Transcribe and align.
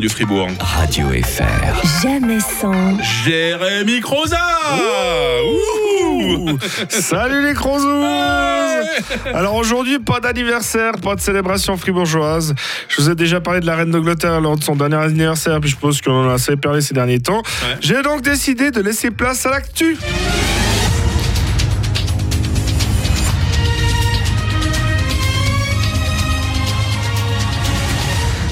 du 0.00 0.08
Fribourg. 0.08 0.48
Radio 0.60 1.08
FR. 1.08 2.02
Jamais 2.02 2.38
sans. 2.40 3.02
Jérémy 3.24 4.00
Croza 4.00 4.36
Salut 6.88 7.44
les 7.44 7.54
Crozous 7.54 8.04
Alors 9.34 9.54
aujourd'hui, 9.54 9.98
pas 9.98 10.20
d'anniversaire, 10.20 10.92
pas 11.02 11.16
de 11.16 11.20
célébration 11.20 11.76
fribourgeoise. 11.76 12.54
Je 12.88 13.02
vous 13.02 13.10
ai 13.10 13.14
déjà 13.14 13.40
parlé 13.40 13.60
de 13.60 13.66
la 13.66 13.76
reine 13.76 13.90
d'Angleterre 13.90 14.40
lors 14.40 14.56
de 14.56 14.62
son 14.62 14.76
dernier 14.76 14.96
anniversaire, 14.96 15.60
puis 15.60 15.70
je 15.70 15.76
pense 15.76 16.00
qu'on 16.00 16.26
en 16.26 16.28
a 16.28 16.34
assez 16.34 16.56
parlé 16.56 16.80
ces 16.80 16.94
derniers 16.94 17.20
temps. 17.20 17.42
J'ai 17.80 18.02
donc 18.02 18.22
décidé 18.22 18.70
de 18.70 18.80
laisser 18.80 19.10
place 19.10 19.46
à 19.46 19.50
l'actu. 19.50 19.96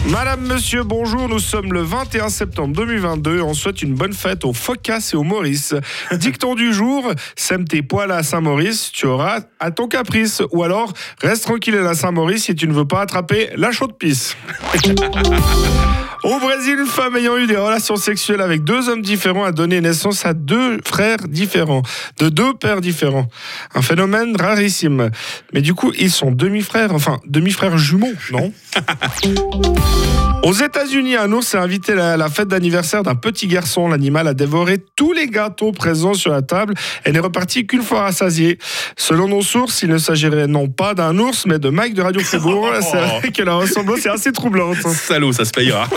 Madame, 0.08 0.46
monsieur, 0.46 0.84
bonjour. 0.84 1.28
Nous 1.28 1.40
sommes 1.40 1.72
le 1.72 1.82
21 1.82 2.28
septembre 2.28 2.76
2022. 2.76 3.40
On 3.40 3.54
souhaite 3.54 3.82
une 3.82 3.94
bonne 3.94 4.12
fête 4.12 4.44
aux 4.44 4.52
Focas 4.52 5.10
et 5.12 5.16
aux 5.16 5.24
Maurice. 5.24 5.74
Dicton 6.12 6.54
du 6.54 6.72
jour 6.72 7.12
sème 7.34 7.64
tes 7.64 7.82
poils 7.82 8.12
à 8.12 8.22
Saint-Maurice, 8.22 8.92
tu 8.92 9.06
auras 9.06 9.40
à 9.58 9.70
ton 9.72 9.88
caprice. 9.88 10.42
Ou 10.52 10.62
alors, 10.62 10.92
reste 11.20 11.42
tranquille 11.44 11.76
à 11.76 11.82
la 11.82 11.94
Saint-Maurice 11.94 12.44
si 12.44 12.54
tu 12.54 12.68
ne 12.68 12.72
veux 12.72 12.86
pas 12.86 13.00
attraper 13.00 13.50
la 13.56 13.72
chaude 13.72 13.98
pisse. 13.98 14.36
Au 16.24 16.40
Brésil, 16.40 16.78
une 16.80 16.86
femme 16.86 17.16
ayant 17.16 17.36
eu 17.36 17.46
des 17.46 17.56
relations 17.56 17.96
sexuelles 17.96 18.40
avec 18.40 18.64
deux 18.64 18.88
hommes 18.88 19.02
différents 19.02 19.44
a 19.44 19.52
donné 19.52 19.80
naissance 19.80 20.26
à 20.26 20.34
deux 20.34 20.80
frères 20.84 21.28
différents, 21.28 21.82
de 22.18 22.28
deux 22.28 22.52
pères 22.54 22.80
différents. 22.80 23.28
Un 23.74 23.82
phénomène 23.82 24.34
rarissime. 24.36 25.10
Mais 25.52 25.60
du 25.60 25.74
coup, 25.74 25.92
ils 25.98 26.10
sont 26.10 26.32
demi-frères, 26.32 26.92
enfin, 26.92 27.20
demi-frères 27.26 27.78
jumeaux, 27.78 28.12
non? 28.32 28.52
Aux 30.46 30.52
États-Unis, 30.52 31.16
un 31.16 31.32
ours 31.32 31.56
a 31.56 31.60
invité 31.60 31.94
à 31.94 32.16
la 32.16 32.28
fête 32.28 32.46
d'anniversaire 32.46 33.02
d'un 33.02 33.16
petit 33.16 33.48
garçon. 33.48 33.88
L'animal 33.88 34.28
a 34.28 34.32
dévoré 34.32 34.78
tous 34.94 35.12
les 35.12 35.26
gâteaux 35.26 35.72
présents 35.72 36.14
sur 36.14 36.30
la 36.30 36.40
table 36.40 36.74
et 37.04 37.10
n'est 37.10 37.18
reparti 37.18 37.66
qu'une 37.66 37.82
fois 37.82 38.02
rassasié. 38.02 38.58
Selon 38.96 39.26
nos 39.26 39.42
sources, 39.42 39.82
il 39.82 39.88
ne 39.88 39.98
s'agirait 39.98 40.46
non 40.46 40.68
pas 40.68 40.94
d'un 40.94 41.18
ours, 41.18 41.46
mais 41.46 41.58
de 41.58 41.68
Mike 41.68 41.94
de 41.94 42.02
Radio 42.02 42.20
Fribourg. 42.20 42.68
C'est 42.80 42.96
vrai 42.96 43.32
que 43.32 43.42
la 43.42 43.54
ressemblance 43.54 44.06
est 44.06 44.08
assez 44.08 44.30
troublante. 44.30 44.76
Salaud, 44.76 45.32
ça 45.32 45.44
se 45.44 45.50
payera. 45.50 45.88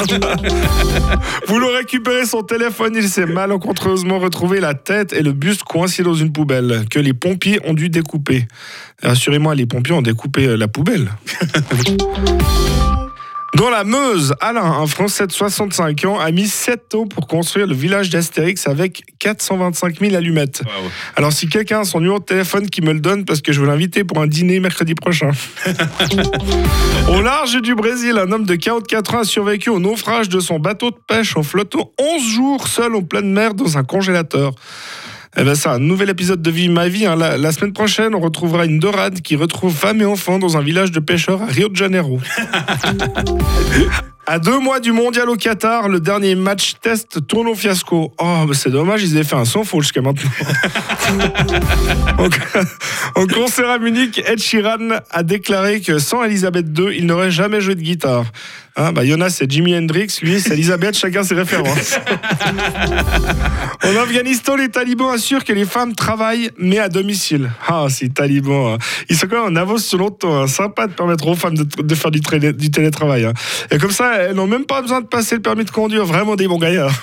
Vous 1.47 1.59
l'aurez 1.59 1.77
récupéré 1.77 2.25
son 2.25 2.41
téléphone, 2.41 2.93
il 2.95 3.07
s'est 3.07 3.27
malencontreusement 3.27 4.17
retrouvé 4.17 4.59
la 4.59 4.73
tête 4.73 5.13
et 5.13 5.21
le 5.21 5.31
buste 5.31 5.61
coincés 5.61 6.01
dans 6.01 6.15
une 6.15 6.31
poubelle 6.31 6.85
que 6.89 6.97
les 6.97 7.13
pompiers 7.13 7.59
ont 7.65 7.75
dû 7.75 7.89
découper. 7.89 8.47
Rassurez-moi, 9.03 9.53
les 9.53 9.67
pompiers 9.67 9.93
ont 9.93 10.01
découpé 10.01 10.47
euh, 10.47 10.57
la 10.57 10.67
poubelle. 10.67 11.11
Dans 13.59 13.69
la 13.69 13.83
Meuse, 13.83 14.33
Alain, 14.39 14.63
un 14.63 14.87
Français 14.87 15.27
de 15.27 15.33
65 15.33 16.05
ans, 16.05 16.17
a 16.17 16.31
mis 16.31 16.47
7 16.47 16.95
ans 16.95 17.07
pour 17.07 17.27
construire 17.27 17.67
le 17.67 17.73
village 17.73 18.09
d'Astérix 18.09 18.65
avec 18.67 19.03
425 19.19 19.99
000 19.99 20.15
allumettes. 20.15 20.61
Alors 21.17 21.33
si 21.33 21.49
quelqu'un 21.49 21.81
a 21.81 21.83
son 21.83 21.99
numéro 21.99 22.19
de 22.19 22.23
téléphone 22.23 22.69
qui 22.69 22.81
me 22.81 22.93
le 22.93 23.01
donne 23.01 23.25
parce 23.25 23.41
que 23.41 23.51
je 23.51 23.59
veux 23.59 23.67
l'inviter 23.67 24.05
pour 24.05 24.21
un 24.21 24.27
dîner 24.27 24.61
mercredi 24.61 24.95
prochain. 24.95 25.31
au 27.09 27.21
large 27.21 27.61
du 27.61 27.75
Brésil, 27.75 28.17
un 28.17 28.31
homme 28.31 28.45
de 28.45 28.55
44 28.55 29.15
ans 29.15 29.19
a 29.19 29.23
survécu 29.25 29.69
au 29.69 29.79
naufrage 29.79 30.29
de 30.29 30.39
son 30.39 30.59
bateau 30.59 30.91
de 30.91 30.97
pêche 31.07 31.35
en 31.35 31.43
flottant 31.43 31.91
11 31.99 32.23
jours 32.23 32.67
seul 32.69 32.95
en 32.95 33.01
pleine 33.01 33.33
mer 33.33 33.55
dans 33.55 33.77
un 33.77 33.83
congélateur. 33.83 34.53
Eh 35.37 35.43
ben 35.43 35.53
ça, 35.55 35.73
un 35.73 35.79
nouvel 35.79 36.09
épisode 36.09 36.41
de 36.41 36.49
Vie 36.51 36.69
ma 36.69 36.87
vie. 36.87 37.05
hein. 37.05 37.15
La, 37.15 37.37
la 37.37 37.51
semaine 37.51 37.71
prochaine, 37.73 38.15
on 38.15 38.19
retrouvera 38.19 38.65
une 38.65 38.79
dorade 38.79 39.21
qui 39.21 39.35
retrouve 39.35 39.73
femme 39.75 40.01
et 40.01 40.05
enfants 40.05 40.39
dans 40.39 40.57
un 40.57 40.61
village 40.61 40.91
de 40.91 40.99
pêcheurs 40.99 41.41
à 41.43 41.45
Rio 41.45 41.69
de 41.69 41.75
Janeiro. 41.75 42.19
À 44.31 44.37
deux 44.37 44.59
mois 44.59 44.79
du 44.79 44.91
mondial 44.91 45.27
au 45.27 45.35
Qatar, 45.35 45.89
le 45.89 45.99
dernier 45.99 46.35
match 46.35 46.75
test 46.83 47.25
tourne 47.25 47.47
au 47.47 47.55
fiasco. 47.55 48.13
Oh, 48.19 48.45
bah 48.47 48.53
c'est 48.53 48.69
dommage, 48.69 49.01
ils 49.01 49.15
avaient 49.15 49.23
fait 49.23 49.35
un 49.35 49.43
sans 49.43 49.63
faute 49.63 49.81
jusqu'à 49.81 50.03
maintenant. 50.03 50.29
en, 53.15 53.25
concert 53.33 53.71
à 53.71 53.79
Munich, 53.79 54.21
Ed 54.23 54.37
Sheeran 54.39 54.99
a 55.09 55.23
déclaré 55.23 55.81
que 55.81 55.97
sans 55.97 56.23
Elisabeth 56.23 56.67
II, 56.77 56.95
il 56.95 57.07
n'aurait 57.07 57.31
jamais 57.31 57.59
joué 57.59 57.73
de 57.73 57.81
guitare. 57.81 58.25
Hein, 58.75 58.91
bah, 58.93 59.03
Jonas, 59.03 59.31
c'est 59.31 59.49
Jimi 59.51 59.75
Hendrix, 59.75 60.19
lui, 60.21 60.39
c'est 60.39 60.53
Elisabeth, 60.53 60.95
chacun 60.97 61.23
ses 61.23 61.33
références. 61.33 61.99
en 63.83 63.95
Afghanistan, 63.97 64.55
les 64.55 64.69
talibans 64.69 65.11
assurent 65.11 65.43
que 65.43 65.53
les 65.53 65.65
femmes 65.65 65.95
travaillent, 65.95 66.51
mais 66.59 66.77
à 66.77 66.87
domicile. 66.87 67.49
Ah, 67.67 67.87
ces 67.89 68.09
talibans, 68.09 68.75
hein. 68.75 68.77
ils 69.09 69.17
sont 69.17 69.27
quand 69.27 69.43
même 69.43 69.57
en 69.57 69.59
avance 69.59 69.85
sur 69.85 69.97
longtemps. 69.97 70.43
Hein. 70.43 70.47
Sympa 70.47 70.85
de 70.85 70.93
permettre 70.93 71.27
aux 71.27 71.35
femmes 71.35 71.55
de, 71.55 71.63
de 71.81 71.95
faire 71.95 72.11
du 72.11 72.21
télétravail. 72.21 73.25
hein. 73.25 73.33
Et 73.71 73.79
comme 73.79 73.91
ça, 73.91 74.18
elles 74.27 74.35
n'ont 74.35 74.47
même 74.47 74.65
pas 74.65 74.81
besoin 74.81 75.01
de 75.01 75.07
passer 75.07 75.35
le 75.35 75.41
permis 75.41 75.65
de 75.65 75.71
conduire. 75.71 76.05
Vraiment 76.05 76.35
des 76.35 76.47
bons 76.47 76.59
gaillards. 76.59 76.93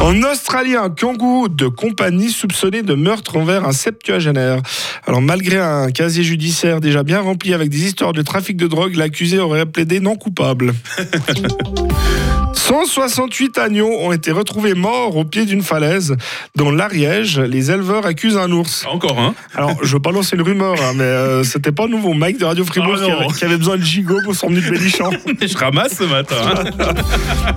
En 0.00 0.22
Australie, 0.22 0.76
un 0.76 0.88
kangourou 0.88 1.48
de 1.50 1.66
compagnie 1.66 2.30
soupçonné 2.30 2.80
de 2.80 2.94
meurtre 2.94 3.36
envers 3.36 3.66
un 3.66 3.72
septuagénaire. 3.72 4.62
Alors, 5.06 5.20
malgré 5.20 5.58
un 5.58 5.90
casier 5.90 6.22
judiciaire 6.22 6.80
déjà 6.80 7.02
bien 7.02 7.20
rempli 7.20 7.52
avec 7.52 7.68
des 7.68 7.84
histoires 7.84 8.14
de 8.14 8.22
trafic 8.22 8.56
de 8.56 8.66
drogue, 8.66 8.94
l'accusé 8.94 9.38
aurait 9.38 9.66
plaidé 9.66 10.00
non 10.00 10.16
coupable. 10.16 10.72
168 12.74 13.58
agneaux 13.58 13.90
ont 14.00 14.12
été 14.12 14.30
retrouvés 14.30 14.74
morts 14.74 15.16
au 15.16 15.24
pied 15.24 15.44
d'une 15.44 15.60
falaise. 15.62 16.14
Dans 16.54 16.70
l'Ariège, 16.70 17.40
les 17.40 17.72
éleveurs 17.72 18.06
accusent 18.06 18.36
un 18.36 18.48
ours. 18.52 18.86
Encore 18.88 19.18
un 19.18 19.34
Alors, 19.56 19.76
je 19.82 19.92
veux 19.94 19.98
pas 20.00 20.12
lancer 20.12 20.36
une 20.36 20.42
rumeur, 20.42 20.74
hein, 20.80 20.92
mais 20.94 21.02
euh, 21.02 21.42
c'était 21.42 21.72
pas 21.72 21.88
nouveau. 21.88 22.14
Mike 22.14 22.38
de 22.38 22.44
Radio 22.44 22.64
Fribourg 22.64 22.94
Ah 23.00 23.04
qui, 23.04 23.10
avait, 23.10 23.26
qui 23.38 23.44
avait 23.44 23.56
besoin 23.56 23.76
de 23.76 23.82
gigot 23.82 24.20
pour 24.22 24.36
son 24.36 24.50
menu 24.50 24.60
de 24.60 24.70
Bélichamp. 24.70 25.10
Je 25.40 25.58
ramasse 25.58 25.96
ce 25.96 26.04
matin. 26.04 26.36
hein. 26.78 26.94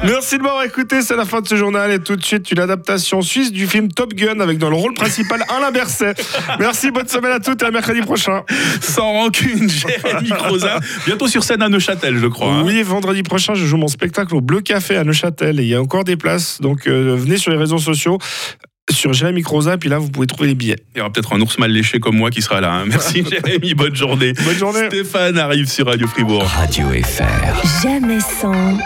Merci 0.03 0.39
de 0.39 0.43
m'avoir 0.43 0.63
écouté, 0.63 1.03
c'est 1.03 1.15
la 1.15 1.25
fin 1.25 1.41
de 1.41 1.47
ce 1.47 1.55
journal 1.57 1.91
et 1.91 1.99
tout 1.99 2.15
de 2.15 2.23
suite 2.23 2.49
une 2.51 2.59
adaptation 2.59 3.21
suisse 3.21 3.51
du 3.51 3.67
film 3.67 3.89
Top 3.89 4.15
Gun 4.15 4.39
avec 4.39 4.57
dans 4.57 4.71
le 4.71 4.75
rôle 4.77 4.95
principal 4.95 5.43
Alain 5.55 5.69
Berset. 5.69 6.15
Merci, 6.59 6.89
bonne 6.89 7.07
semaine 7.07 7.33
à 7.33 7.39
toutes 7.39 7.61
et 7.61 7.65
à 7.67 7.71
mercredi 7.71 8.01
prochain. 8.01 8.41
Sans 8.81 9.11
rancune, 9.11 9.69
Jérémy 9.69 10.29
Croza. 10.29 10.79
Bientôt 11.05 11.27
sur 11.27 11.43
scène 11.43 11.61
à 11.61 11.69
Neuchâtel, 11.69 12.17
je 12.17 12.25
crois. 12.25 12.51
hein. 12.51 12.63
Oui, 12.65 12.81
vendredi 12.81 13.21
prochain, 13.21 13.53
je 13.53 13.63
joue 13.65 13.77
mon 13.77 13.87
spectacle 13.87 14.33
au 14.35 14.41
Bleu 14.41 14.61
Café 14.61 15.02
à 15.03 15.05
Neuchâtel 15.05 15.59
et 15.59 15.63
il 15.63 15.69
y 15.69 15.75
a 15.75 15.81
encore 15.81 16.03
des 16.03 16.17
places, 16.17 16.59
donc 16.61 16.87
euh, 16.87 17.15
venez 17.17 17.37
sur 17.37 17.51
les 17.51 17.57
réseaux 17.57 17.77
sociaux. 17.77 18.17
Sur 18.91 19.13
Jérémy 19.13 19.43
Croza, 19.43 19.77
puis 19.77 19.87
là 19.87 19.97
vous 19.97 20.09
pouvez 20.09 20.27
trouver 20.27 20.47
les 20.49 20.55
billets. 20.55 20.75
Il 20.93 20.97
y 20.97 21.01
aura 21.01 21.09
peut-être 21.09 21.33
un 21.33 21.39
ours 21.39 21.57
mal 21.57 21.71
léché 21.71 22.01
comme 22.01 22.17
moi 22.17 22.29
qui 22.31 22.41
sera 22.41 22.59
là. 22.59 22.73
hein. 22.73 22.85
Merci 22.85 23.23
Jérémy, 23.31 23.73
bonne 23.75 23.95
journée. 23.95 24.33
Bonne 24.43 24.57
journée. 24.57 24.87
Stéphane 24.87 25.37
arrive 25.37 25.67
sur 25.69 25.85
Radio 25.87 26.05
Fribourg. 26.07 26.43
Radio 26.43 26.87
FR. 26.89 27.81
Jamais 27.81 28.19
sans. 28.19 28.77